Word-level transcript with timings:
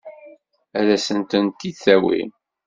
Ad 0.79 0.87
asent-tent-id-tawim? 0.95 2.29